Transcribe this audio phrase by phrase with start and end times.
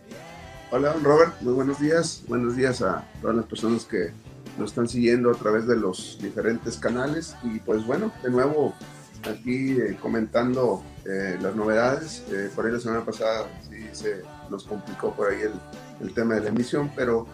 [0.71, 2.21] Hola, Robert, muy buenos días.
[2.27, 4.11] Buenos días a todas las personas que
[4.59, 7.35] nos están siguiendo a través de los diferentes canales.
[7.41, 8.75] Y pues bueno, de nuevo
[9.23, 12.23] aquí eh, comentando eh, las novedades.
[12.31, 15.53] Eh, por ahí la semana pasada sí se nos complicó por ahí el,
[16.01, 17.25] el tema de la emisión, pero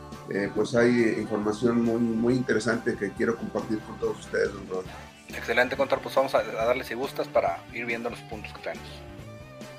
[0.56, 4.88] pues hay información muy, muy interesante que quiero compartir con todos ustedes, Robert.
[5.28, 6.02] Excelente, contador.
[6.02, 8.88] Pues vamos a, a darle si gustas para ir viendo los puntos que tenemos.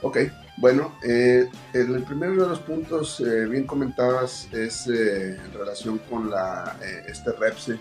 [0.03, 0.19] Ok,
[0.59, 6.31] bueno, eh, el primero de los puntos, eh, bien comentabas, es eh, en relación con
[6.31, 7.79] la, este REPSE.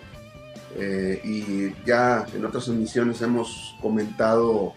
[1.24, 4.74] y ya en otras emisiones hemos comentado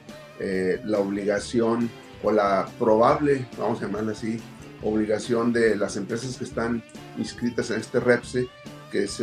[0.84, 1.91] la obligación
[2.22, 4.41] o la probable, vamos a llamarla así,
[4.82, 6.84] obligación de las empresas que están
[7.16, 8.47] inscritas en este REPSE,
[8.93, 9.21] que es,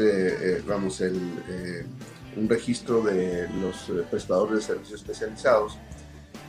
[0.68, 1.18] vamos, el,
[2.36, 5.78] un registro de los prestadores de servicios especializados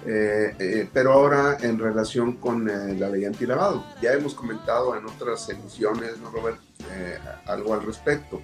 [0.05, 3.85] eh, eh, pero ahora en relación con eh, la ley antilavado.
[4.01, 6.59] Ya hemos comentado en otras emisiones, ¿no, Robert?
[7.47, 8.41] algo al respecto.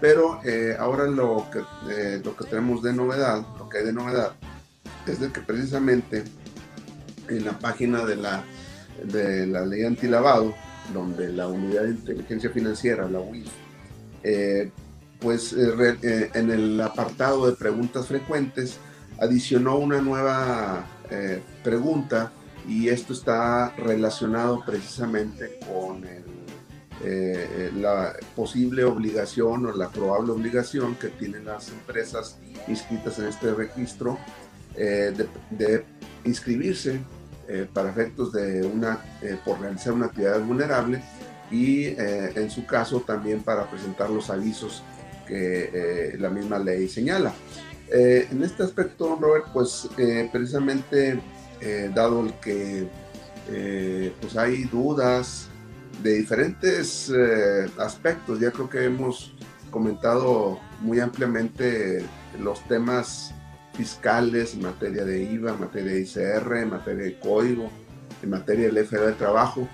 [0.00, 0.40] Pero
[0.78, 4.32] ahora lo que, lo que tenemos de novedad, lo que hay de novedad,
[5.06, 6.22] es de que precisamente
[7.28, 8.44] en la página de la,
[9.02, 10.54] de la ley antilavado,
[10.92, 13.48] donde la unidad de inteligencia financiera, la UIF,
[15.18, 18.78] pues en el apartado de preguntas frecuentes
[19.18, 22.32] adicionó una nueva eh, pregunta
[22.68, 26.04] y esto está relacionado precisamente con
[27.04, 33.54] eh, la posible obligación o la probable obligación que tienen las empresas inscritas en este
[33.54, 34.18] registro
[34.74, 35.12] eh,
[35.50, 35.84] de,
[36.24, 37.00] inscribirse
[37.72, 38.98] para efectos de una,
[39.44, 41.00] por realizar una actividad vulnerable
[41.48, 44.82] y en su caso también para presentar los avisos
[45.28, 47.32] que la misma ley señala.
[47.90, 51.20] Eh, en este aspecto, Robert, pues eh, precisamente
[51.60, 52.88] eh, dado el que
[54.20, 55.48] pues hay dudas
[56.02, 57.12] de diferentes
[57.78, 59.36] aspectos, ya creo que hemos
[59.70, 62.04] comentado muy ampliamente
[62.40, 63.32] los temas
[63.74, 67.70] fiscales en materia de IVA, en materia de ICR, en materia de código,
[68.20, 69.68] en materia del FDA de trabajo,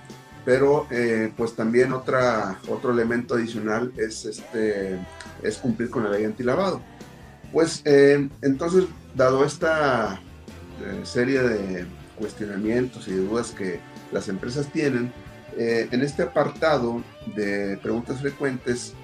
[0.45, 0.87] pero
[1.35, 4.99] pues también otra, otro elemento adicional es, este,
[5.43, 6.83] es cumplir con la ley antilavado.
[7.53, 10.21] Pues eh, entonces, dado esta
[10.83, 11.87] eh, serie de
[12.19, 13.79] cuestionamientos y dudas que
[14.11, 15.13] las empresas tienen,
[15.59, 17.03] eh, en este apartado
[17.37, 18.95] de preguntas frecuentes,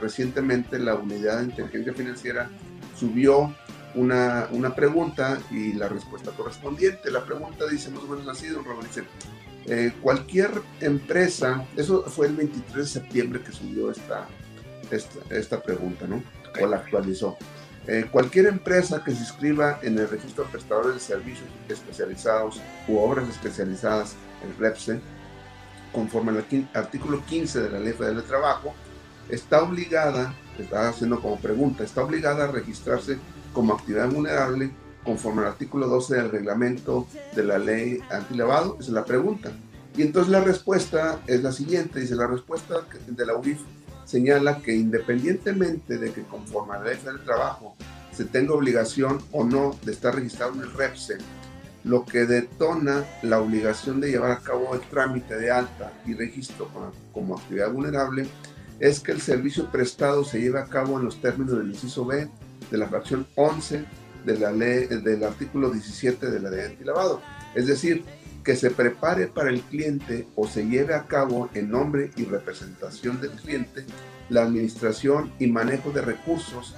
[0.00, 2.48] recientemente la unidad de inteligencia financiera
[2.96, 3.52] subió
[3.96, 7.10] una, una, pregunta y la respuesta correspondiente.
[7.10, 12.36] La pregunta dice más o menos así, don Robert, dice, cualquier empresa, eso fue el
[12.36, 14.28] 23 de septiembre que subió esta,
[14.92, 16.22] esta, esta pregunta, ¿no?
[16.62, 17.36] O la actualizó.
[17.86, 22.96] Eh, cualquier empresa que se inscriba en el registro de prestadores de servicios especializados u
[22.96, 25.00] obras especializadas en REPSE,
[25.92, 28.74] conforme al artículo 15 de la Ley Federal de Trabajo,
[29.28, 33.18] está obligada, está haciendo como pregunta, está obligada a registrarse
[33.52, 34.70] como actividad vulnerable
[35.04, 38.76] conforme al artículo 12 del reglamento de la ley antilavado?
[38.80, 39.52] Esa es la pregunta.
[39.96, 42.76] Y entonces la respuesta es la siguiente, dice la respuesta
[43.06, 43.60] de la UIF
[44.04, 47.76] señala que independientemente de que conforme a la ley del trabajo
[48.12, 51.18] se tenga obligación o no de estar registrado en el REPSE,
[51.84, 56.70] lo que detona la obligación de llevar a cabo el trámite de alta y registro
[57.12, 58.26] como, actividad vulnerable
[58.80, 62.28] es que el servicio prestado se lleve a cabo en los términos del inciso B
[62.70, 63.84] de la fracción 11
[64.24, 67.20] de la ley, del artículo 17 de la ley antilavado.
[67.54, 68.04] Es decir,
[68.44, 73.20] que se prepare para el cliente o se lleve a cabo en nombre y representación
[73.20, 73.86] del cliente
[74.28, 76.74] la administración y manejo de recursos,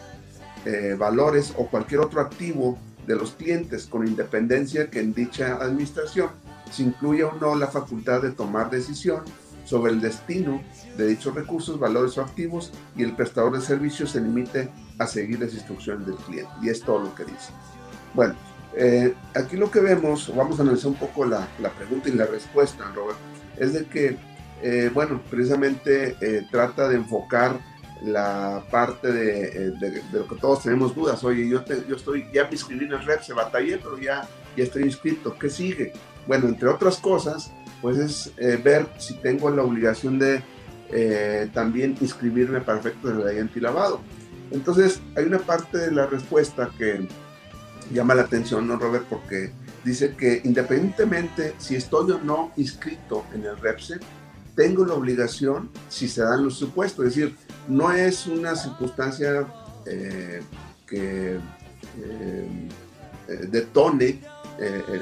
[0.65, 6.31] eh, valores o cualquier otro activo de los clientes con independencia que en dicha administración
[6.71, 9.23] se incluya o no la facultad de tomar decisión
[9.65, 10.63] sobre el destino
[10.97, 15.41] de dichos recursos, valores o activos y el prestador de servicios se limite a seguir
[15.41, 16.51] las instrucciones del cliente.
[16.63, 17.53] Y es todo lo que dice.
[18.15, 18.35] Bueno,
[18.77, 22.27] eh, aquí lo que vemos, vamos a analizar un poco la, la pregunta y la
[22.27, 23.19] respuesta, Robert,
[23.57, 24.19] es de que,
[24.63, 27.59] eh, bueno, precisamente eh, trata de enfocar
[28.03, 31.25] la parte de, de, lo que todos tenemos dudas.
[31.25, 34.65] Oye, yo, yo estoy, ya me inscribí en el REP, se batallé, pero ya, ya
[34.65, 35.39] estoy inscrito.
[35.39, 35.95] ¿Qué sigue?
[36.27, 37.51] Bueno, entre otras cosas,
[37.81, 38.33] pues es
[38.63, 40.43] ver si tengo la obligación de
[41.55, 44.01] también inscribirme para efectos de la antilavado.
[44.51, 47.09] Entonces, hay una parte de la respuesta que
[47.93, 49.07] llama la atención, ¿no, Robert?
[49.09, 49.53] Porque
[49.85, 54.01] dice que independientemente si estoy o no inscrito en el REPSE,
[54.57, 57.07] tengo la obligación si se dan los supuestos.
[57.07, 57.37] Es decir,
[57.69, 59.47] no es una circunstancia
[59.85, 60.43] eh,
[60.87, 62.69] que eh,
[63.29, 64.21] eh, detone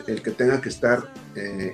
[0.06, 1.12] el, que tenga que estar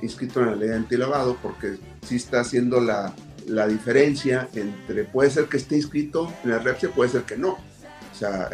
[0.02, 3.14] inscrito en la ley de antilavado, porque sí está haciendo la,
[3.46, 7.52] la diferencia entre, puede ser que esté inscrito en el REPSE, puede ser que no.
[7.52, 8.50] O sea,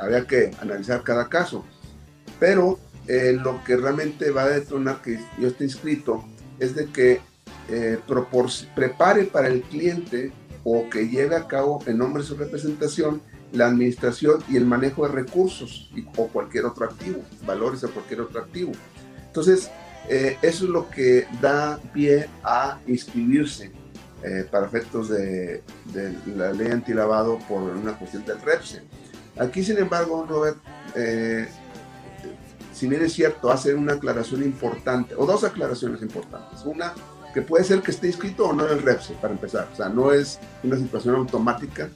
[0.00, 1.66] habría que analizar cada caso.
[2.38, 2.78] Pero
[3.08, 6.24] eh, lo que realmente va a detonar que yo esté inscrito
[6.58, 7.20] es de que
[7.68, 7.98] eh,
[8.74, 10.32] prepare para el cliente
[10.64, 13.22] o que lleve a cabo en nombre de su representación
[13.52, 18.40] la administración y el manejo de recursos o cualquier otro activo, valores o cualquier otro
[18.40, 18.72] activo.
[19.24, 19.70] Entonces,
[20.08, 23.70] eh, eso es lo que da pie a inscribirse
[24.50, 25.62] para efectos de,
[25.94, 28.82] de, la ley antilavado por una cuestión del REPSE.
[29.38, 30.56] Aquí, sin embargo, Robert,
[32.76, 36.60] si bien es cierto, hace una aclaración importante, o dos aclaraciones importantes.
[36.66, 36.92] Una,
[37.32, 39.66] que puede ser que esté inscrito o no en el REPSE, para empezar.
[39.72, 41.88] O sea, no es una situación automática,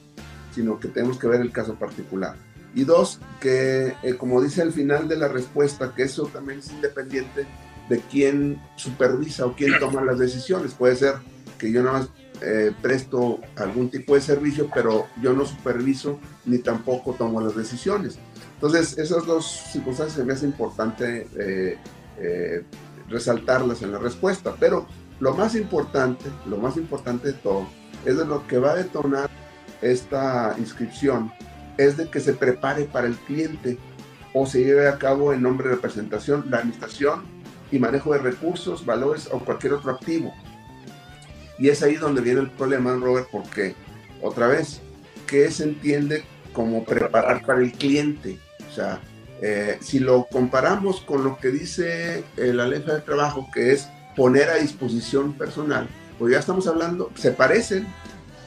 [0.55, 2.35] sino que tenemos que ver el caso particular.
[2.73, 6.71] Y dos, que eh, como dice al final de la respuesta, que eso también es
[6.71, 7.45] independiente
[7.87, 10.73] de quién supervisa o quién toma las decisiones.
[10.73, 11.13] Puede ser
[11.59, 12.09] que yo nada más
[12.41, 18.17] eh, presto algún tipo de servicio, pero yo no superviso ni tampoco tomo las decisiones.
[18.61, 21.79] Entonces, esas dos circunstancias me hace importante eh,
[22.19, 22.63] eh,
[23.09, 24.85] resaltarlas en la respuesta, pero
[25.19, 27.65] lo más importante, lo más importante de todo,
[28.05, 29.31] es de lo que va a detonar
[29.81, 31.31] esta inscripción,
[31.79, 33.79] es de que se prepare para el cliente
[34.31, 37.23] o se lleve a cabo en nombre de representación la administración
[37.71, 40.31] y manejo de recursos, valores o cualquier otro activo.
[41.57, 43.73] Y es ahí donde viene el problema, Robert, porque
[44.21, 44.81] otra vez,
[45.25, 46.23] ¿qué se entiende
[46.53, 48.37] como preparar para el cliente?
[48.71, 49.01] O sea,
[49.41, 53.89] eh, si lo comparamos con lo que dice eh, la ley de trabajo, que es
[54.15, 55.87] poner a disposición personal,
[56.17, 57.87] pues ya estamos hablando, se parecen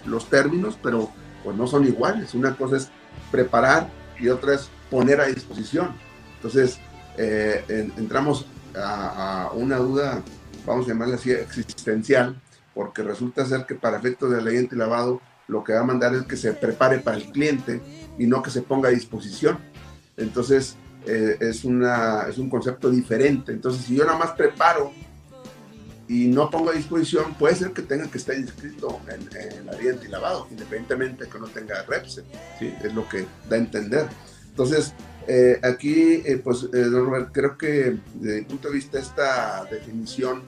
[0.06, 1.10] los términos, pero
[1.42, 2.34] pues no son iguales.
[2.34, 2.88] Una cosa es
[3.30, 3.88] preparar
[4.18, 5.94] y otra es poner a disposición.
[6.36, 6.78] Entonces,
[7.18, 7.64] eh,
[7.96, 10.22] entramos a, una duda,
[10.64, 12.40] vamos a llamarla así, existencial,
[12.74, 16.22] porque resulta ser que para efectos de ley antilavado, lo que va a mandar es
[16.22, 17.82] que se prepare para el cliente
[18.18, 19.58] y no que se ponga a disposición.
[20.16, 23.52] Entonces, eh, es, una, es un concepto diferente.
[23.52, 24.92] Entonces, si yo nada más preparo
[26.08, 29.88] y no pongo a disposición, puede ser que tenga que estar inscrito en, la ley
[29.88, 32.24] antilavado, independientemente de que no tenga REPSE.
[32.58, 32.74] ¿sí?
[32.82, 34.06] Es lo que da a entender.
[34.48, 34.94] Entonces,
[35.26, 36.68] eh, aquí, eh, pues,
[37.32, 40.42] creo que desde mi punto de vista, esta definición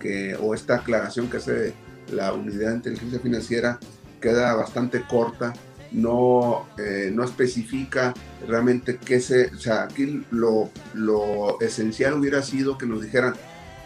[0.00, 1.74] que, o esta aclaración que hace
[2.12, 3.78] la unidad de inteligencia financiera
[4.20, 5.52] queda bastante corta
[5.92, 8.14] no, eh, no especifica
[8.46, 13.34] realmente qué se, o sea, aquí lo, lo, esencial hubiera sido que nos dijeran,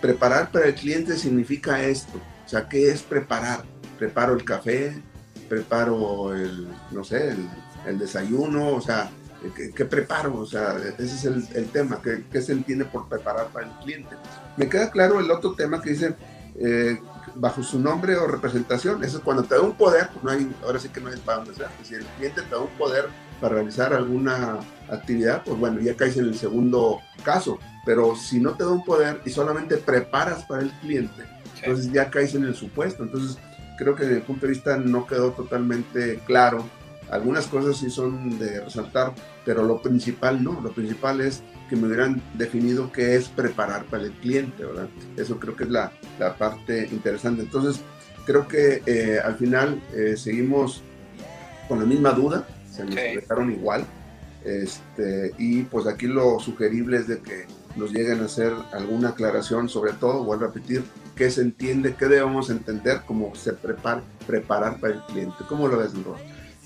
[0.00, 3.64] preparar para el cliente significa esto, o sea, ¿qué es preparar?
[3.98, 5.00] Preparo el café,
[5.48, 7.48] preparo el, no sé, el,
[7.86, 9.10] el desayuno, o sea,
[9.74, 10.36] ¿qué, preparo?
[10.36, 13.72] O sea, ese es el, el tema, ¿qué, ¿qué, se entiende por preparar para el
[13.84, 14.16] cliente?
[14.56, 16.14] Me queda claro el otro tema que dice,
[16.56, 16.98] eh,
[17.34, 19.02] bajo su nombre o representación.
[19.04, 21.16] Eso es cuando te da un poder, pues no hay, ahora sí que no hay
[21.18, 21.70] para dónde sea.
[21.82, 23.08] Si el cliente te da un poder
[23.40, 24.60] para realizar alguna
[24.90, 27.58] actividad, pues bueno, ya caes en el segundo caso.
[27.84, 31.24] Pero si no te da un poder y solamente preparas para el cliente,
[31.60, 33.02] entonces ya caes en el supuesto.
[33.02, 33.38] Entonces
[33.78, 36.64] creo que desde el punto de vista no quedó totalmente claro
[37.12, 39.14] algunas cosas sí son de resaltar,
[39.44, 44.04] pero lo principal no, lo principal es que me hubieran definido qué es preparar para
[44.04, 44.88] el cliente, ¿verdad?
[45.16, 47.42] Eso creo que es la, la parte interesante.
[47.42, 47.82] Entonces,
[48.24, 50.82] creo que eh, al final eh, seguimos
[51.68, 53.84] con la misma duda, se nos dejaron igual,
[54.44, 59.68] este, y pues aquí lo sugerible es de que nos lleguen a hacer alguna aclaración,
[59.68, 60.82] sobre todo, vuelvo a repetir,
[61.14, 65.44] qué se entiende, qué debemos entender, cómo se prepara, preparar para el cliente.
[65.46, 65.92] ¿Cómo lo ves?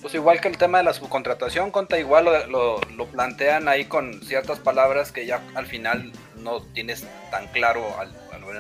[0.03, 4.23] Pues igual que el tema de la subcontratación, conta igual lo, lo, plantean ahí con
[4.23, 8.15] ciertas palabras que ya al final no tienes tan claro, al,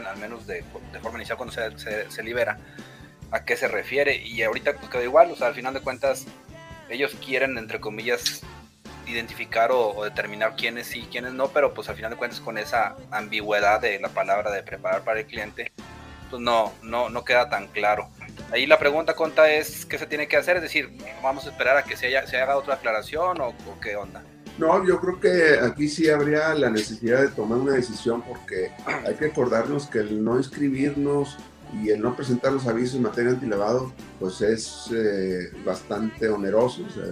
[0.07, 0.65] al menos de,
[1.03, 2.59] forma inicial cuando se, se, libera,
[3.31, 4.17] a qué se refiere.
[4.17, 6.27] Y ahorita pues quedó igual, o sea, al final de cuentas
[6.89, 8.43] ellos quieren, entre comillas,
[9.07, 12.97] identificar o, determinar quiénes sí, quiénes no, pero pues al final de cuentas con esa
[13.11, 15.73] ambigüedad de la palabra de preparar para el cliente,
[16.31, 18.09] pues no, no, no queda tan claro.
[18.53, 20.91] Ahí la pregunta, Conta, es qué se tiene que hacer, es decir,
[21.23, 24.23] vamos a esperar a que se, haya, se haga otra aclaración o, o qué onda.
[24.59, 28.71] No, yo creo que aquí sí habría la necesidad de tomar una decisión porque
[29.07, 31.37] hay que acordarnos que el no inscribirnos
[31.83, 36.91] y el no presentar los avisos en materia antilavado pues es eh, bastante oneroso, o
[36.91, 37.05] sea,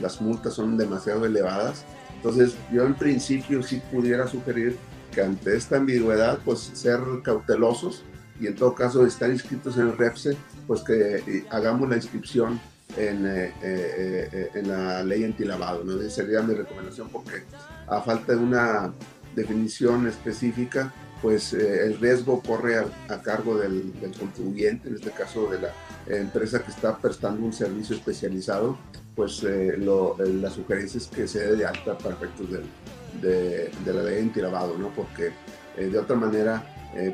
[0.00, 1.84] las multas son demasiado elevadas.
[2.16, 4.76] Entonces yo en principio sí pudiera sugerir
[5.12, 8.04] que ante esta ambigüedad pues ser cautelosos
[8.40, 12.60] y en todo caso estar inscritos en el REPSE pues que eh, hagamos la inscripción
[12.96, 15.84] en, eh, eh, en la ley antilavado.
[15.84, 16.00] ¿no?
[16.00, 17.44] Esa sería mi recomendación porque
[17.86, 18.92] a falta de una
[19.34, 20.92] definición específica
[21.22, 25.72] pues eh, el riesgo corre a, cargo del, contribuyente, en este caso de la
[26.08, 28.76] empresa que está prestando un servicio especializado,
[29.14, 33.92] pues eh, lo, la sugerencia es que se dé de alta para efectos de, de,
[33.92, 34.88] la ley antilavado, ¿no?
[34.88, 35.30] porque
[35.76, 36.66] eh, de otra manera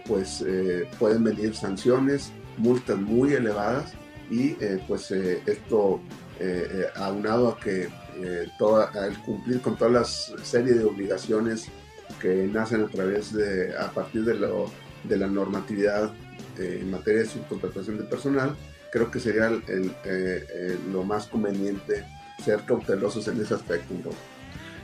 [0.08, 0.44] pues
[0.98, 3.92] pueden venir sanciones, multas muy elevadas
[4.30, 4.54] y
[4.86, 6.00] pues esto
[6.96, 7.88] aunado a que
[8.58, 11.70] toda, al cumplir con todas las serie de obligaciones
[12.20, 14.70] que nacen a través de, a partir de, lo,
[15.04, 16.12] de la normatividad
[16.58, 18.56] eh, en materia de subcontratación de personal,
[18.90, 22.04] creo que sería el, el, eh, lo más conveniente
[22.42, 23.94] ser cautelosos en ese aspecto.
[24.04, 24.10] ¿no?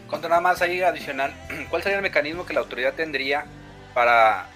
[0.08, 1.32] Contra nada más ahí adicional,
[1.70, 3.46] ¿cuál sería el mecanismo que la autoridad tendría
[3.94, 4.46] para,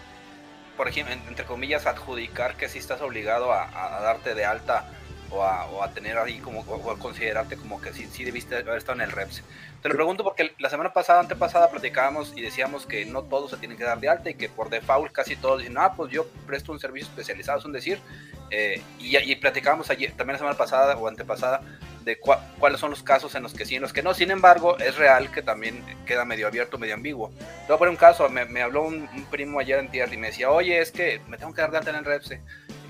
[0.79, 4.87] por ejemplo, entre comillas, adjudicar que si estás obligado a, a darte de alta
[5.31, 8.57] o a, o a, tener ahí como, o a considerarte como que sí, sí debiste
[8.57, 9.43] haber estado en el REPS?
[9.83, 13.57] Te lo pregunto porque la semana pasada, antepasada, platicábamos y decíamos que no todos se
[13.59, 16.27] tienen que dar de alta y que por default casi todos dicen, ah, pues yo
[16.47, 18.01] presto un servicio especializado, es un decir.
[18.51, 21.61] Eh, y, y, platicábamos ayer, también la semana pasada o antepasada
[22.09, 24.15] de cuáles son los casos en los que sí, en los que no.
[24.15, 27.29] Sin embargo, es real que también queda medio abierto, medio ambiguo.
[27.29, 30.15] Te voy a poner un caso, me, me habló un, un, primo ayer en tierra
[30.15, 32.41] y me decía, oye, es que me tengo que dar de alta en el REPSE.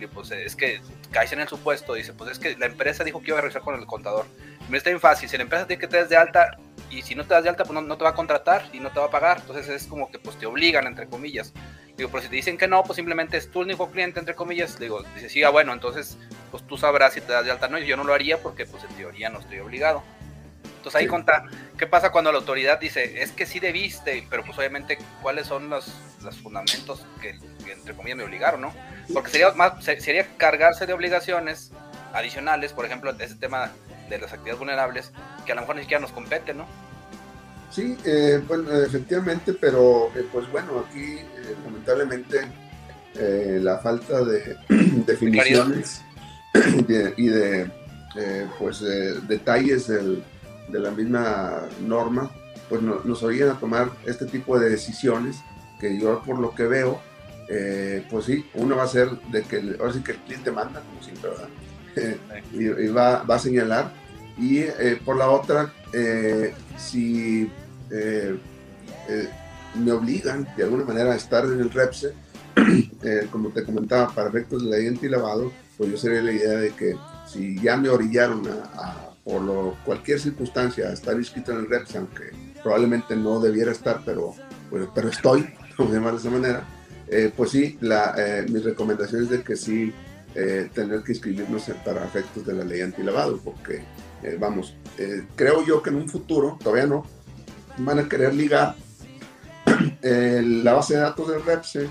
[0.00, 3.20] Y pues es que caes en el supuesto, dice, pues es que la empresa dijo
[3.20, 4.26] que iba a regresar con el contador.
[4.68, 6.56] Me está bien fácil, si la empresa tiene que te des de alta,
[6.90, 8.80] y si no te das de alta, pues no, no, te va a contratar y
[8.80, 9.38] no te va a pagar.
[9.40, 11.52] Entonces es como que pues te obligan, entre comillas.
[11.96, 14.78] Digo, pero si te dicen que no, pues simplemente es tu único cliente, entre comillas.
[14.78, 16.16] Digo, dice, sí, ah, bueno, entonces
[16.50, 17.78] pues tú sabrás si te das de alta no.
[17.78, 20.02] Y yo no lo haría porque pues en teoría no estoy obligado.
[20.64, 21.10] Entonces ahí sí.
[21.10, 21.44] conta,
[21.76, 25.68] ¿qué pasa cuando la autoridad dice, es que sí debiste, pero pues obviamente cuáles son
[25.68, 25.92] los,
[26.22, 28.72] los fundamentos que, que, entre comillas me obligaron, ¿no?
[29.12, 31.72] Porque sería, más, sería cargarse de obligaciones
[32.12, 33.72] adicionales, por ejemplo, ese tema
[34.08, 35.12] de las actividades vulnerables
[35.44, 36.66] que a lo mejor ni siquiera nos competen, ¿no?
[37.70, 42.40] Sí, eh, bueno, efectivamente, pero eh, pues bueno, aquí eh, lamentablemente
[43.60, 44.56] la falta de
[45.06, 46.02] definiciones
[47.16, 47.68] y de,
[48.58, 48.80] pues
[49.26, 50.22] detalles del,
[50.68, 52.30] de la misma norma,
[52.68, 55.38] pues no, nos obligan a tomar este tipo de decisiones
[55.80, 57.00] que yo por lo que veo,
[58.08, 61.02] pues sí, uno va a ser de que ahora sí que el cliente manda, como
[61.02, 61.48] siempre, ¿verdad?
[62.52, 63.92] Y, y va, va, a señalar.
[64.38, 67.50] Y eh, por la otra, eh, si
[67.90, 68.38] eh,
[69.74, 72.12] me obligan de alguna manera a estar en el REPSE,
[73.32, 76.70] como te comentaba, para efectos de la ley lavado, pues yo sería la idea de
[76.70, 81.58] que si ya me orillaron a, a por lo, cualquier circunstancia a estar inscrito en
[81.58, 82.30] el REPSE, aunque
[82.62, 84.34] probablemente no debiera estar, pero,
[84.70, 86.64] pero, pero estoy, como llamar de esa manera,
[87.36, 88.14] pues sí, la,
[88.48, 89.92] mi recomendación es de que sí
[90.34, 93.82] eh, tener que inscribirnos para efectos de la ley antilavado, porque,
[94.22, 97.06] eh, vamos, eh, creo yo que en un futuro, todavía no,
[97.78, 98.74] van a querer ligar
[100.02, 101.88] la base de datos del REPSE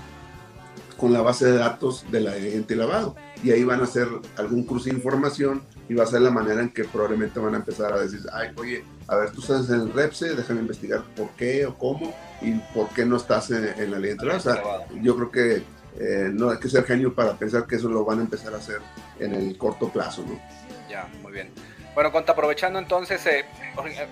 [0.96, 4.64] con la base de datos de la ley antilavado, y ahí van a hacer algún
[4.64, 7.92] cruce de información y va a ser la manera en que probablemente van a empezar
[7.92, 11.66] a decir, ay, oye, a ver, tú estás en el REPSE, déjame investigar por qué
[11.66, 14.38] o cómo y por qué no estás en, en la ley antilavado.
[14.38, 14.62] O sea,
[15.00, 18.18] yo creo que eh, no hay que ser genio para pensar que eso lo van
[18.18, 18.80] a empezar a hacer
[19.18, 20.40] en el corto plazo, ¿no?
[20.88, 21.50] Ya, muy bien.
[21.98, 23.44] Bueno, Conta, aprovechando entonces eh,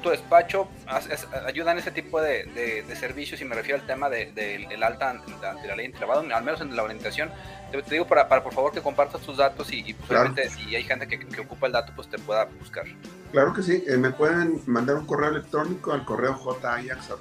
[0.02, 0.66] tu despacho,
[1.46, 5.68] ayuda en ese tipo de, servicios y me refiero al tema del de, alta ante
[5.68, 7.30] la ley lavado, al menos en la orientación.
[7.70, 9.96] Te, digo para, por favor que compartas tus datos y, y
[10.50, 12.86] si hay gente que, ocupa el dato, pues te pueda buscar.
[13.30, 17.20] Claro que sí, eh, me pueden mandar un correo electrónico al correo jayax.com.mx,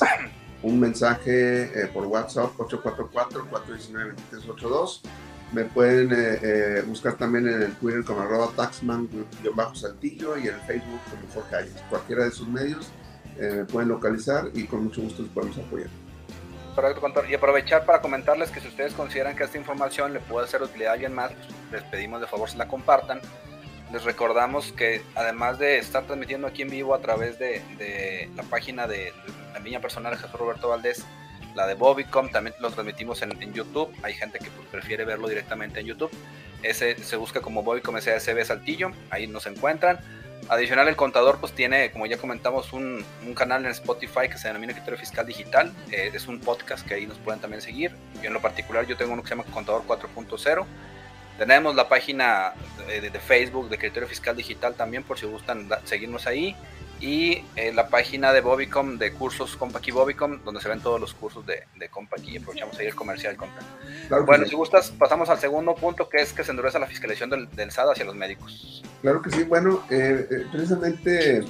[0.62, 5.02] un mensaje eh, por WhatsApp 844-419-2382
[5.52, 10.60] me pueden eh, eh, buscar también en el Twitter como arroba taxman-saltillo y en el
[10.62, 12.88] Facebook como Jorge Cualquiera de sus medios
[13.38, 15.90] me pueden localizar y con mucho gusto les podemos apoyar.
[16.76, 20.62] Correcto, Y aprovechar para comentarles que si ustedes consideran que esta información le puede hacer
[20.62, 21.32] utilidad a alguien más,
[21.72, 23.20] les pedimos de favor se la compartan.
[23.92, 28.86] Les recordamos que además de estar transmitiendo aquí en vivo a través de, la página
[28.86, 31.06] de, de la niña personal Jesús Roberto Valdés,
[31.56, 33.92] la de Bobicom también lo transmitimos en, YouTube.
[34.02, 36.10] Hay gente que pues, prefiere verlo directamente en YouTube.
[36.62, 38.92] Ese se busca como Bobicom SASB Saltillo.
[39.10, 39.98] Ahí nos encuentran.
[40.48, 44.74] Adicional, el contador pues tiene, como ya comentamos, un, canal en Spotify que se denomina
[44.74, 45.72] Criterio Fiscal Digital.
[45.90, 47.92] Eh, es un podcast que ahí nos pueden también seguir.
[48.20, 50.66] Yo en lo particular yo tengo uno que se llama Contador 4.0.
[51.38, 52.54] Tenemos la página
[52.86, 56.56] de, de, Facebook de Criterio Fiscal Digital también por si gustan seguirnos ahí
[57.00, 61.12] y eh, la página de Bobicom de cursos Compaqui Bobicom, donde se ven todos los
[61.12, 62.38] cursos de, de Compaqui.
[62.38, 63.36] Aprovechamos ahí el comercial.
[64.24, 67.50] bueno, si gustas, pasamos al segundo punto, que es que se endurece la fiscalización del,
[67.50, 68.82] del SAD hacia los médicos.
[69.02, 69.44] Claro que sí.
[69.44, 71.44] Bueno, eh, eh, precisamente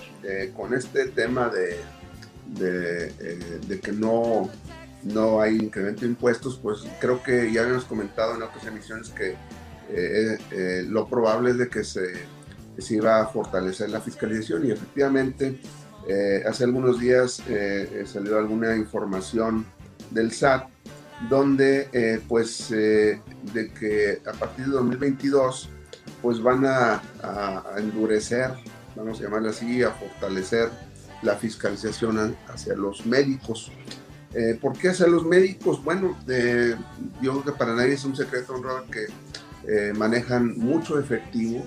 [0.56, 1.80] con este tema de,
[2.46, 4.50] de, que no,
[5.04, 9.36] no hay incremento de impuestos, pues creo que ya habíamos comentado en otras emisiones que
[10.88, 12.36] lo probable es de que se
[12.78, 15.60] se iba a fortalecer la fiscalización y efectivamente
[16.08, 19.66] eh, hace algunos días eh, salió alguna información
[20.10, 20.68] del SAT
[21.28, 23.20] donde eh, pues de
[23.78, 25.70] que a partir de 2022
[26.20, 27.02] pues van a,
[27.78, 28.50] endurecer,
[28.94, 30.70] vamos a llamarle así, a fortalecer
[31.22, 33.70] la fiscalización hacia los médicos.
[34.60, 35.82] ¿Por qué hacia los médicos?
[35.84, 36.16] Bueno,
[37.22, 39.06] yo creo que para nadie es un secreto honrado que
[39.94, 41.64] manejan mucho efectivo,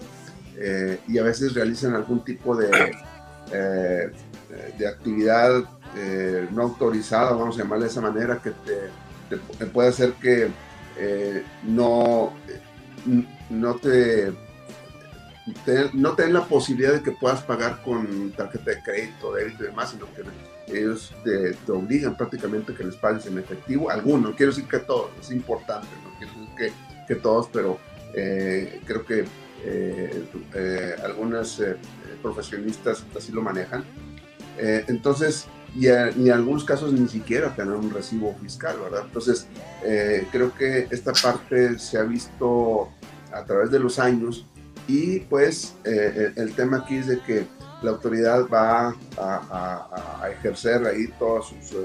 [0.61, 2.69] eh, y a veces realizan algún tipo de,
[3.53, 4.11] eh,
[4.77, 5.63] de actividad
[5.95, 10.51] eh, no autorizada, vamos a llamarle de esa manera, que te, puede hacer que
[11.63, 12.33] no,
[13.49, 14.33] no te,
[15.93, 19.67] no te den la posibilidad de que puedas pagar con tarjeta de crédito, débito y
[19.67, 23.89] demás, sino que ellos te, obligan prácticamente que les pagues en efectivo.
[23.89, 27.79] Algunos, quiero decir que todos, es importante, no quiero decir que, que todos, pero
[28.13, 29.25] creo que
[29.65, 31.75] eh, eh, algunas eh,
[32.21, 33.83] profesionistas así lo manejan.
[34.57, 39.03] entonces, y, en algunos casos ni siquiera tener un recibo fiscal, ¿verdad?
[39.05, 39.47] Entonces,
[40.31, 42.89] creo que esta parte se ha visto
[43.31, 44.45] a través de los años
[44.87, 47.45] y pues el, tema aquí es de que
[47.81, 51.77] la autoridad va a, a ejercer ahí todas sus,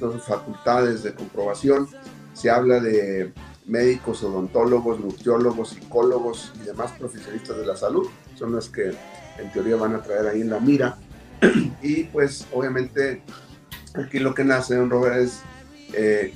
[0.00, 1.86] todas sus facultades de comprobación.
[2.34, 3.32] Se habla de
[3.66, 8.08] médicos, odontólogos, nutriólogos, psicólogos y demás profesionistas de la salud.
[8.34, 8.92] Son los que
[9.38, 10.98] en teoría van a traer ahí en la mira.
[11.82, 13.22] y pues obviamente
[13.94, 15.40] aquí lo que nace, don Robert, es,
[15.92, 16.34] eh,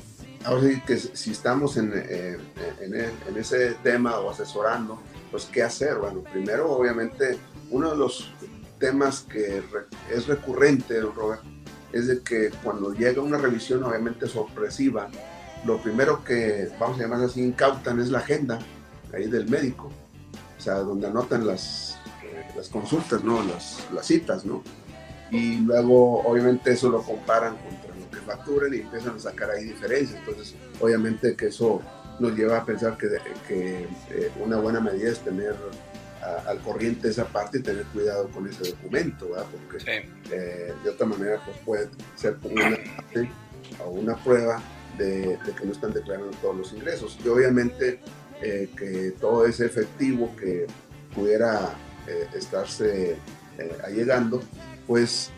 [0.87, 2.39] que si estamos en, eh,
[2.81, 5.97] en, ese tema o asesorando, pues qué hacer.
[5.97, 7.39] Bueno, primero obviamente
[7.71, 8.33] uno de los
[8.79, 9.63] temas que
[10.11, 11.43] es recurrente, don Robert,
[11.93, 15.11] es de que cuando llega una revisión obviamente sorpresiva,
[15.65, 18.59] lo primero que, vamos a llamar así, incautan es la agenda
[19.13, 19.91] ahí del médico,
[20.59, 23.43] o sea, donde anotan las, eh, las consultas, ¿no?
[23.43, 24.63] Las, las citas, ¿no?
[25.31, 29.65] Y luego, obviamente, eso lo comparan contra lo que facturan y empiezan a sacar ahí
[29.65, 30.19] diferencias.
[30.19, 31.81] Entonces, obviamente que eso
[32.19, 33.09] nos lleva a pensar que,
[33.47, 35.55] que eh, una buena medida es tener
[36.47, 39.47] al corriente esa parte y tener cuidado con ese documento, ¿verdad?
[39.51, 42.79] Porque eh, de otra manera pues puede ser una
[43.85, 44.61] o una prueba
[45.01, 47.19] de, que no están declarando todos los ingresos.
[47.25, 48.01] Y obviamente
[48.43, 50.67] eh, que todo ese efectivo que
[51.15, 51.75] pudiera
[52.07, 53.17] eh, estarse
[53.59, 54.43] eh, allegando,
[54.87, 55.31] pues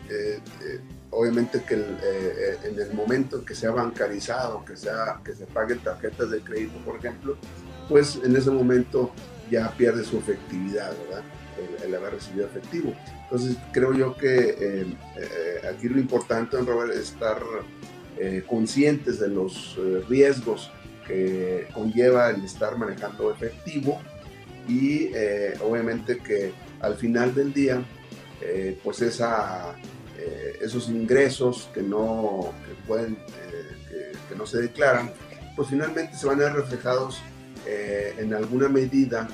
[1.11, 6.31] obviamente que en el momento en que sea bancarizado, que, sea, que se paguen tarjetas
[6.31, 7.37] de crédito, por ejemplo,
[7.87, 9.11] pues en ese momento
[9.51, 11.23] ya pierde su efectividad, ¿verdad?
[11.85, 12.93] El, haber recibido efectivo.
[13.23, 14.97] Entonces creo yo que
[15.69, 17.39] aquí lo importante, es estar
[18.17, 20.71] eh, conscientes de los eh, riesgos
[21.07, 23.99] que conlleva el estar manejando efectivo
[24.67, 27.83] y eh, obviamente que al final del día
[28.83, 29.73] pues esa,
[30.61, 32.51] esos ingresos que no,
[32.85, 33.15] pueden,
[34.27, 35.13] que, no se declaran,
[35.55, 37.21] pues finalmente se van a ver reflejados
[37.65, 39.29] en alguna medida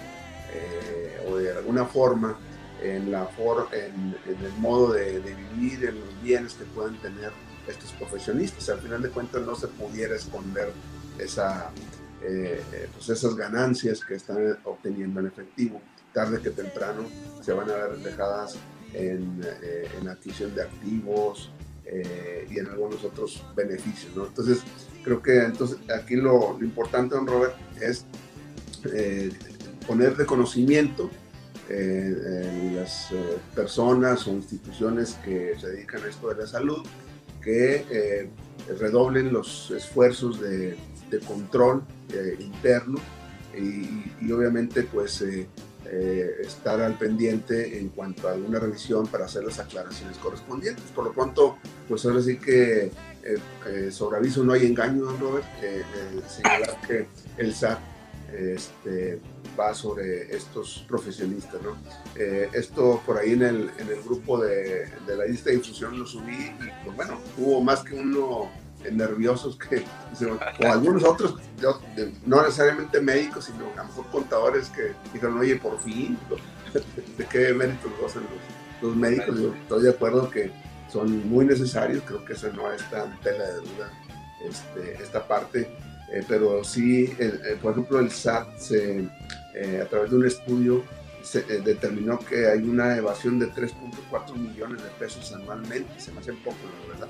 [1.27, 2.37] o de alguna forma
[2.83, 3.27] en, la
[3.71, 7.31] en, el modo de, vivir, en los bienes que pueden tener
[7.67, 8.69] estos profesionistas.
[8.69, 10.71] Al final de cuentas no se pudiera esconder
[11.17, 11.71] esa,
[12.21, 12.61] eh,
[12.93, 15.81] pues esas ganancias que están obteniendo en efectivo.
[16.13, 17.03] Tarde que temprano
[17.41, 18.55] se van a ver reflejadas
[18.93, 19.41] en,
[19.99, 21.51] en adquisición de activos,
[21.91, 24.15] eh, y en algunos otros beneficios.
[24.15, 24.27] ¿no?
[24.27, 24.61] Entonces,
[25.03, 28.05] creo que entonces, aquí lo, lo importante, don Robert, es
[28.93, 29.31] eh,
[29.87, 31.09] poner de conocimiento
[31.67, 33.09] eh, las
[33.55, 36.85] personas o instituciones que se dedican a esto de la salud,
[37.41, 38.29] que
[38.79, 40.77] redoblen los esfuerzos de,
[41.27, 41.83] control
[42.39, 42.99] interno
[43.57, 45.23] y, obviamente pues
[45.91, 50.83] eh, estar al pendiente en cuanto a alguna revisión para hacer las aclaraciones correspondientes.
[50.93, 52.91] Por lo pronto, pues ahora sí que
[53.23, 55.45] eh, eh, sobre aviso no hay engaño, Robert,
[56.27, 57.79] señalar que el SAT
[58.33, 59.19] este,
[59.59, 61.61] va sobre estos profesionistas.
[61.61, 61.77] ¿no?
[62.15, 66.05] esto por ahí en el, en el grupo de, de, la lista de difusión lo
[66.05, 68.49] subí y pues bueno, hubo más que uno
[68.91, 69.83] nerviosos que,
[70.65, 71.35] o algunos otros,
[72.25, 76.17] no necesariamente médicos, sino a lo mejor contadores que dijeron, oye, por fin,
[77.17, 79.39] ¿de qué méritos gozan los, los médicos?
[79.39, 80.51] Yo estoy de acuerdo que
[80.91, 83.91] son muy necesarios, creo que eso no está en tela de duda
[84.47, 85.69] este, esta parte,
[86.11, 87.13] eh, pero sí,
[87.61, 89.07] por ejemplo, el SAT se,
[89.55, 90.83] eh, a través de un estudio
[91.21, 96.19] se, eh, determinó que hay una evasión de 3.4 millones de pesos anualmente, se me
[96.19, 97.09] hace poco, la verdad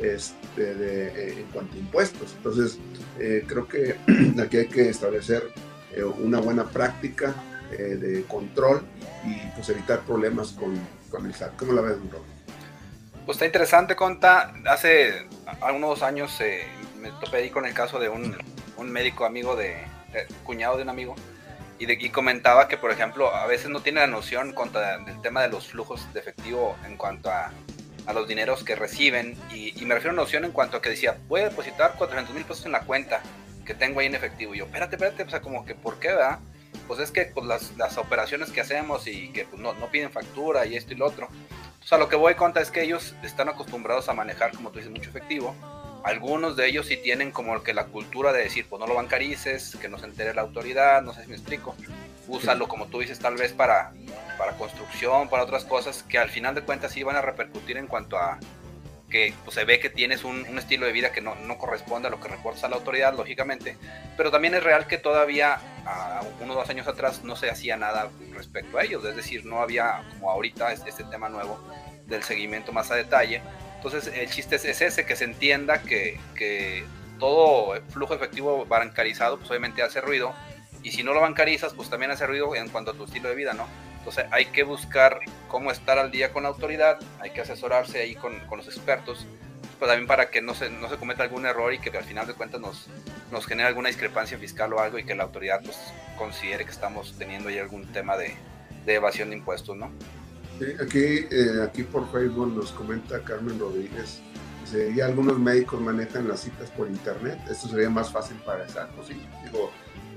[0.00, 2.34] este, de, eh, en cuanto a impuestos.
[2.36, 2.78] Entonces,
[3.18, 3.96] eh, creo que
[4.42, 5.52] aquí hay que establecer
[5.94, 7.34] eh, una buena práctica
[7.70, 8.82] de control
[9.24, 10.76] y pues evitar problemas con,
[11.08, 11.54] con el SAT.
[11.56, 12.24] ¿Cómo la ves, Bruno?
[13.24, 14.52] Pues está interesante, Conta.
[14.66, 15.28] Hace
[15.60, 16.36] algunos años
[17.00, 18.36] me topé ahí con el caso de un,
[18.76, 19.76] un médico amigo de,
[20.44, 21.14] cuñado de un amigo,
[21.78, 25.20] y, de, y, comentaba que, por ejemplo, a veces no tiene la noción contra del
[25.22, 27.50] tema de los flujos de efectivo en cuanto a
[28.06, 29.36] a los dineros que reciben.
[29.54, 32.44] Y, me refiero a noción en cuanto a que decía, voy a depositar 400 mil
[32.44, 33.22] pesos en la cuenta
[33.64, 34.54] que tengo ahí en efectivo.
[34.54, 36.38] Y yo, espérate, espérate, o sea, como que, ¿por qué, verdad?
[36.86, 40.10] Pues es que pues, las, las operaciones que hacemos y que pues, no, no, piden
[40.10, 41.28] factura y esto y lo otro.
[41.80, 44.70] O sea, lo que voy a contar es que ellos están acostumbrados a manejar, como
[44.70, 45.54] tú dices, mucho efectivo.
[46.04, 49.76] Algunos de ellos sí tienen como que la cultura de decir, pues no lo bancarices,
[49.80, 51.74] que no se entere la autoridad, no sé si me explico.
[52.28, 53.92] Úsalo, como tú dices, tal vez para
[54.40, 57.86] para construcción, para otras cosas que al final de cuentas sí van a repercutir en
[57.86, 58.38] cuanto a
[59.10, 62.10] que pues, se ve que tienes un, estilo de vida que no, no, corresponde a
[62.10, 63.76] lo que reportas a la autoridad, lógicamente,
[64.16, 67.76] pero también es real que todavía a uno o dos años atrás no se hacía
[67.76, 71.62] nada respecto a ellos, es decir, no había como ahorita este, este tema nuevo
[72.06, 73.42] del seguimiento más a detalle.
[73.82, 76.84] Entonces el chiste es, ese, que se entienda que,
[77.18, 80.32] todo flujo efectivo bancarizado pues obviamente hace ruido
[80.82, 83.34] y si no lo bancarizas pues también hace ruido en cuanto a tu estilo de
[83.34, 83.66] vida, ¿no?
[83.98, 88.14] Entonces hay que buscar cómo estar al día con la autoridad, hay que asesorarse ahí
[88.14, 89.26] con, los expertos,
[89.78, 92.26] pues también para que no se, no se cometa algún error y que al final
[92.26, 92.88] de cuentas nos,
[93.30, 95.78] nos genere alguna discrepancia fiscal o algo y que la autoridad pues,
[96.16, 98.34] considere que estamos teniendo ahí algún tema de
[98.86, 99.90] evasión de impuestos, ¿no?
[100.78, 104.20] Aquí, eh, aquí por Facebook nos comenta Carmen Rodríguez,
[104.62, 109.08] dice, ya algunos médicos manejan las citas por internet, esto sería más fácil para pues
[109.08, 109.70] sí, digo,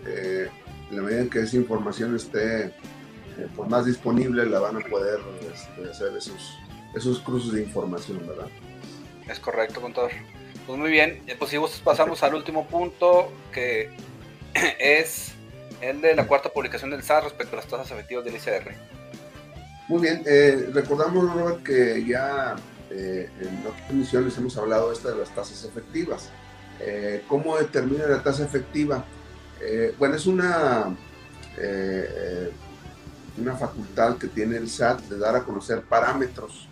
[0.06, 0.50] eh,
[0.90, 4.80] en la medida en que esa información esté eh, por más disponible la van a
[4.82, 5.20] poder
[5.54, 6.58] este, hacer esos,
[6.94, 8.48] esos cruces de información, ¿verdad?
[9.30, 10.12] Es correcto, contador.
[10.68, 13.90] Pues muy bien, pues si pasamos al último punto, que
[14.80, 15.34] es
[15.80, 19.03] el de la cuarta publicación del SAT respecto a las tasas efectivas del ICR.
[19.88, 22.56] Muy bien, eh, recordamos, que ya
[22.90, 26.30] en otras emisiones hemos hablado esta de las tasas efectivas.
[27.28, 29.04] ¿Cómo determina la tasa efectiva?
[29.98, 30.96] bueno, es una
[33.38, 36.68] una facultad que tiene el SAT de dar a conocer parámetros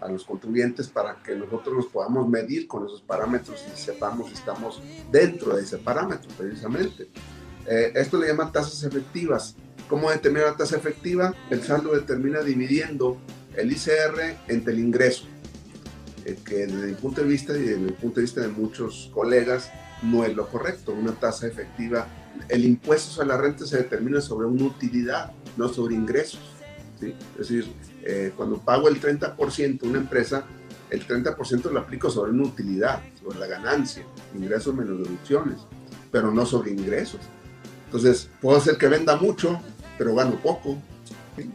[0.00, 4.34] a los contribuyentes para que nosotros nos podamos medir con esos parámetros y sepamos si
[4.34, 7.08] estamos dentro de ese parámetro precisamente.
[7.66, 9.56] Eh, esto le llaman tasas efectivas.
[9.88, 11.34] ¿Cómo determina la tasa efectiva?
[11.48, 13.18] El SAT lo determina dividiendo
[13.56, 15.24] el ICR entre el ingreso,
[16.26, 19.10] eh, que desde mi punto de vista y desde el punto de vista de muchos
[19.14, 19.70] colegas
[20.02, 20.92] no es lo correcto.
[20.92, 22.06] Una tasa efectiva,
[22.48, 26.40] el impuesto sobre la renta se determina sobre una utilidad no sobre ingresos.
[27.00, 27.14] ¿sí?
[27.32, 27.72] Es decir,
[28.04, 30.44] eh, cuando pago el 30% una empresa,
[30.90, 35.58] el 30% lo aplico sobre una utilidad, sobre la ganancia, ingresos menos deducciones,
[36.12, 37.20] pero no sobre ingresos.
[37.86, 39.60] Entonces, puedo hacer que venda mucho,
[39.98, 40.78] pero gano poco.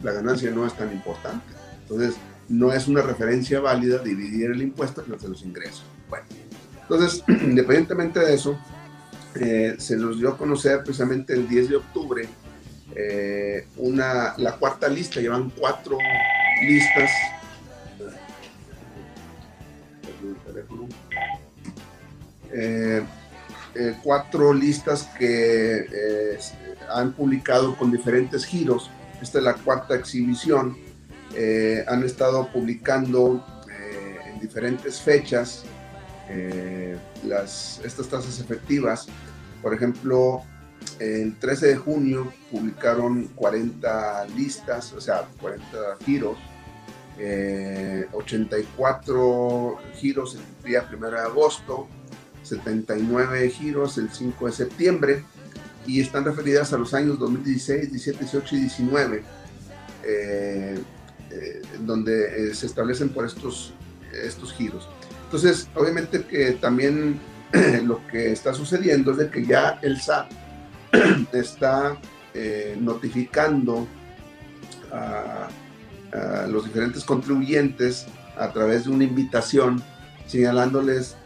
[0.02, 1.44] La ganancia no es tan importante.
[1.82, 2.14] Entonces,
[2.48, 5.84] no es una referencia válida dividir el impuesto entre los ingresos.
[6.08, 6.26] Bueno,
[6.82, 8.58] entonces, independientemente de eso,
[9.34, 12.28] eh, se nos dio a conocer precisamente el 10 de octubre
[12.94, 15.98] eh, una, la cuarta lista, llevan cuatro
[16.62, 17.10] listas.
[22.52, 23.02] Eh,
[23.74, 25.86] eh, cuatro listas que
[26.90, 28.90] han publicado con diferentes giros.
[29.20, 30.76] Esta es la cuarta exhibición.
[31.86, 33.44] han estado publicando
[34.26, 35.64] en diferentes fechas
[37.24, 39.06] las, estas tasas efectivas.
[39.62, 40.42] Por ejemplo,
[40.98, 46.36] el 13 de junio publicaron 40 listas, o sea, 40 giros,
[48.12, 51.88] 84 eh, giros el día 1 de agosto,
[52.44, 55.24] 79 giros el 5 de septiembre
[55.86, 59.22] y están referidas a los años 2016, 17, 18 y 19,
[60.04, 60.78] eh,
[61.30, 63.74] eh, donde se establecen por estos,
[64.12, 64.88] estos giros.
[65.24, 67.18] Entonces, obviamente que también
[67.84, 70.30] lo que está sucediendo es de que ya el SAT
[71.32, 71.98] está
[72.34, 73.86] eh, notificando
[74.92, 75.48] a,
[76.48, 78.06] los diferentes contribuyentes
[78.38, 79.82] a través de una invitación
[80.28, 81.16] señalándoles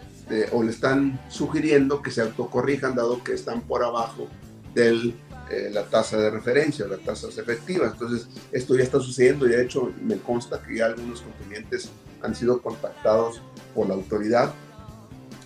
[0.52, 4.28] o le están sugiriendo que se autocorrijan dado que están por abajo
[4.74, 5.14] de
[5.50, 7.92] eh, la tasa de referencia, las tasas efectivas.
[7.92, 11.90] Entonces, esto ya está sucediendo y de hecho me consta que ya algunos contribuyentes
[12.22, 13.40] han sido contactados
[13.74, 14.52] por la autoridad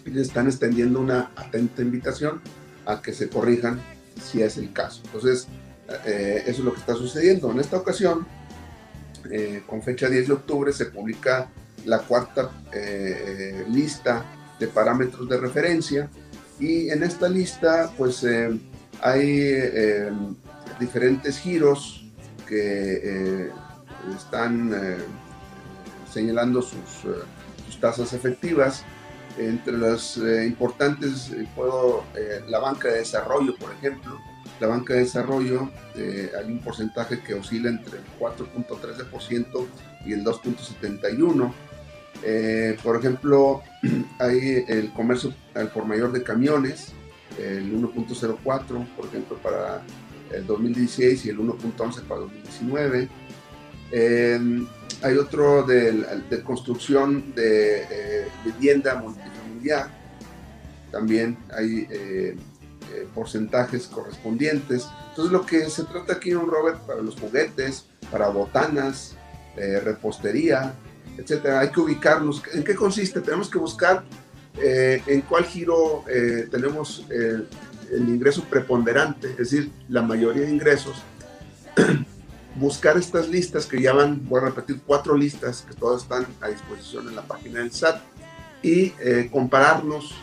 [0.04, 2.40] y les están extendiendo una atenta invitación
[2.84, 3.80] a que se corrijan
[4.20, 5.02] si es el caso.
[5.04, 5.46] Entonces,
[6.04, 7.52] eh, eso es lo que está sucediendo.
[7.52, 8.26] En esta ocasión,
[9.30, 11.48] eh, con fecha 10 de octubre, se publica
[11.84, 14.24] la cuarta eh, lista
[14.58, 16.10] de parámetros de referencia
[16.58, 18.24] y en esta lista pues
[19.00, 19.70] hay
[20.78, 22.04] diferentes giros
[22.46, 23.50] que
[24.16, 24.70] están
[26.12, 27.06] señalando sus,
[27.80, 28.84] tasas efectivas
[29.38, 34.18] entre las eh, importantes, eh, puedo, eh, la banca de desarrollo, por ejemplo.
[34.60, 39.66] La banca de desarrollo hay un porcentaje que oscila entre el 4.13%
[40.06, 41.52] y el 2.71%.
[42.82, 43.62] por ejemplo,
[44.18, 46.92] hay el comercio al por mayor de camiones,
[47.38, 49.82] el 1.04, por ejemplo, para
[50.30, 53.08] el 2016 y el 1.11 para 2019.
[55.02, 59.90] Hay otro de, construcción de eh, vivienda multifamiliar.
[60.92, 62.37] También hay eh,
[62.94, 64.87] eh, porcentajes correspondientes.
[65.08, 69.16] Entonces lo que se trata aquí, un Robert, para los juguetes, para botanas,
[69.56, 70.72] repostería,
[71.16, 72.42] etcétera, hay que ubicarnos.
[72.52, 73.20] ¿En qué consiste?
[73.20, 74.04] Tenemos que buscar
[74.54, 76.04] en cuál giro
[76.50, 81.02] tenemos el ingreso preponderante, es decir, la mayoría de ingresos
[82.56, 86.48] buscar estas listas que ya van, voy a repetir, cuatro listas que todas están a
[86.48, 88.00] disposición en la página del SAT
[88.62, 90.14] y eh, compararlos,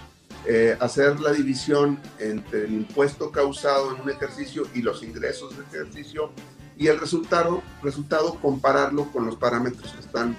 [0.45, 5.65] eh, hacer la división entre el impuesto causado en un ejercicio y los ingresos del
[5.65, 6.31] ejercicio
[6.77, 10.35] y el resultado, resultado compararlo con los parámetros que están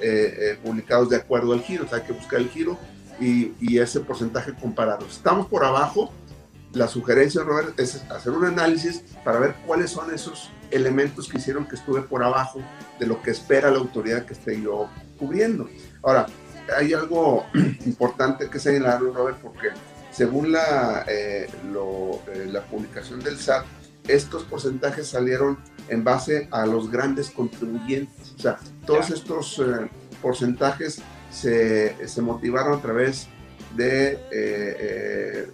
[0.00, 1.86] eh, publicados de acuerdo al giro.
[1.92, 2.78] Hay que buscar el giro
[3.20, 5.06] y, ese porcentaje compararlo.
[5.06, 6.12] Estamos por abajo,
[6.72, 11.66] la sugerencia, Robert, es hacer un análisis para ver cuáles son esos elementos que hicieron
[11.66, 12.60] que estuve por abajo
[12.98, 15.68] de lo que espera la autoridad que esté yo cubriendo.
[16.02, 16.26] Ahora,
[16.76, 17.46] hay algo
[17.86, 19.68] importante que señalar, Robert, porque
[20.10, 23.64] según la, eh, eh, la publicación del SAT,
[24.06, 28.34] estos porcentajes salieron en base a los grandes contribuyentes.
[28.36, 29.88] O sea, todos estos eh,
[30.22, 33.28] porcentajes se, se, motivaron a través
[33.76, 35.48] de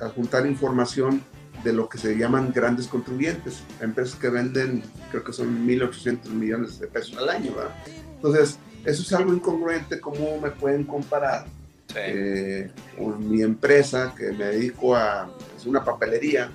[0.00, 1.22] adjuntar información
[1.62, 6.78] de lo que se llaman grandes contribuyentes, empresas que venden, creo que son 1.800 millones
[6.78, 7.52] de pesos al año.
[7.54, 7.74] ¿verdad?
[8.16, 11.46] Entonces, eso es algo incongruente, ¿cómo me pueden comparar
[11.94, 12.70] eh,
[13.18, 16.50] mi empresa, que me dedico a es una papelería,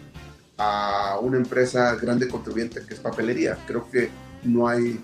[0.57, 3.57] a una empresa grande contribuyente que es papelería?
[3.67, 4.09] Creo que
[4.43, 5.03] no hay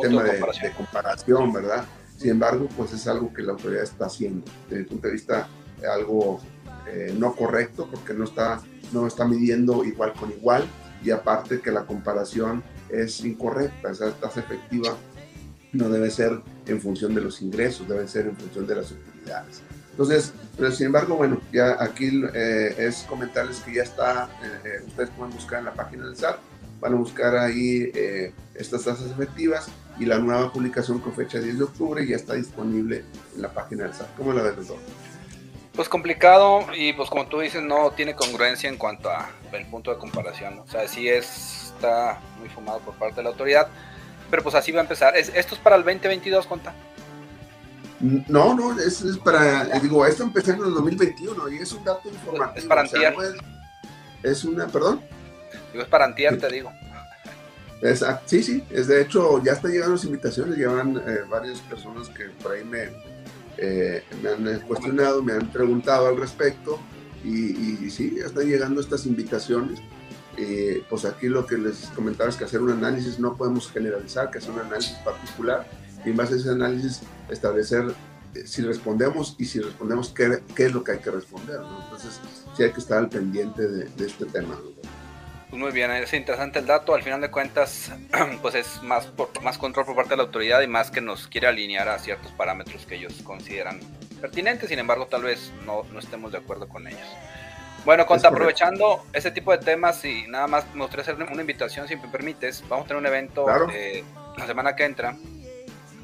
[0.00, 1.84] tema de, de, comparación, ¿verdad?
[2.16, 4.44] Sin embargo, pues es algo que la autoridad está haciendo.
[4.68, 5.48] Desde el punto de vista,
[5.92, 6.40] algo
[6.86, 10.64] eh, no correcto porque no está, no está midiendo igual con igual
[11.02, 14.96] y aparte que la comparación es incorrecta, esa tasa efectiva
[15.72, 19.62] no debe ser en función de los ingresos, debe ser en función de las utilidades.
[19.96, 25.08] Entonces, pero sin embargo, bueno, ya aquí eh, es comentarles que ya está, eh, ustedes
[25.16, 26.36] pueden buscar en la página del SAT,
[26.80, 27.90] van a buscar ahí
[28.54, 33.04] estas tasas efectivas y la nueva publicación con fecha 10 de octubre ya está disponible
[33.34, 34.14] en la página del SAT.
[34.18, 34.76] ¿Cómo la ves, doctor?
[35.74, 39.90] Pues complicado y pues como tú dices no tiene congruencia en cuanto a el punto
[39.90, 40.58] de comparación.
[40.58, 43.68] O sea, sí es, está muy fumado por parte de la autoridad,
[44.30, 45.16] pero pues así va a empezar.
[45.16, 46.74] ¿Esto es para el 2022, Conta?
[48.00, 52.58] No, no, es, para, digo, esto empezó en el 2021 y es un dato informativo.
[52.58, 53.14] Es para antier.
[54.22, 55.00] es, una, perdón.
[55.72, 56.70] Digo, es para antier, te digo.
[57.82, 58.24] Exacto.
[58.26, 62.24] Sí, sí, es de hecho, ya están llegando las invitaciones, llevan eh, varias personas que
[62.42, 62.90] por ahí me,
[63.58, 66.78] eh, me han cuestionado, me han preguntado al respecto
[67.24, 69.80] y, y sí, ya están llegando estas invitaciones.
[70.38, 74.30] Eh, pues aquí lo que les comentaba es que hacer un análisis no podemos generalizar,
[74.30, 75.66] que hacer un análisis particular
[76.06, 77.84] y en base a ese análisis establecer
[78.44, 81.60] si respondemos y si respondemos qué, qué, es lo que hay que responder.
[81.60, 81.82] ¿no?
[81.84, 82.20] Entonces
[82.56, 84.54] sí hay que estar al pendiente de, de este tema.
[84.54, 84.70] ¿no?
[85.50, 86.94] Pues muy bien, es interesante el dato.
[86.94, 87.90] Al final de cuentas,
[88.42, 91.28] pues es más, por, más control por parte de la autoridad y más que nos
[91.28, 93.80] quiere alinear a ciertos parámetros que ellos consideran
[94.20, 94.68] pertinentes.
[94.68, 97.08] Sin embargo, tal vez no, no estemos de acuerdo con ellos.
[97.84, 101.86] Bueno, Conta, aprovechando ese tipo de temas y nada más me gustaría hacer una invitación,
[101.86, 102.64] si me permites.
[102.68, 103.68] Vamos a tener un evento claro.
[103.72, 104.02] eh,
[104.36, 105.16] la semana que entra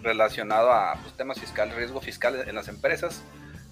[0.03, 3.23] relacionado a pues, temas fiscales, riesgo fiscal en las empresas,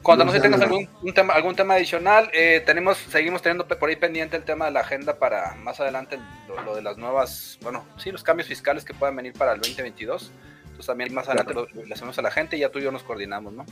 [0.07, 3.97] Cuando no, sé tengas algún, tema, algún tema adicional, eh, tenemos, seguimos teniendo por ahí
[3.97, 7.85] pendiente el tema de la agenda para más adelante lo, lo, de las nuevas, bueno,
[7.97, 10.31] sí, los cambios fiscales que puedan venir para el 2022.
[10.61, 11.69] Entonces también más adelante claro.
[11.75, 13.66] lo, le hacemos a la gente y ya tú y yo nos coordinamos, ¿no?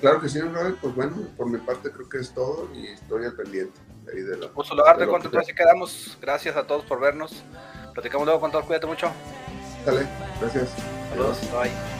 [0.00, 3.24] Claro que sí, Robert, pues bueno, por mi parte creo que es todo y estoy
[3.24, 3.76] al pendiente.
[4.04, 6.16] De ahí de la, pues saludarte con tu así quedamos.
[6.20, 7.42] Gracias a todos por vernos.
[7.92, 9.10] Platicamos luego con todos, cuídate mucho.
[9.84, 10.06] Dale,
[10.40, 10.68] gracias.
[11.10, 11.99] Saludos, bye.